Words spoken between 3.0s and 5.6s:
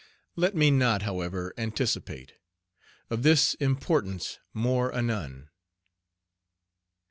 Of this importance more anon.